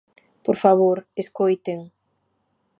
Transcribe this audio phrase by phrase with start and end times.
[0.45, 1.79] ¡Por favor, escoiten!